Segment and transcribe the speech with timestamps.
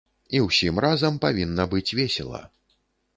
[0.37, 2.41] І ўсім разам павінна быць весела.